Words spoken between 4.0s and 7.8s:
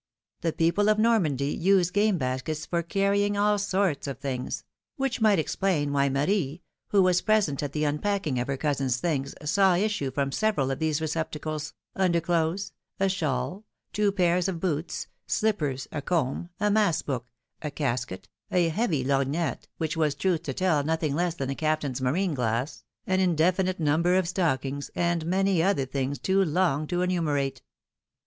of things; which might explain why Marie, who was present at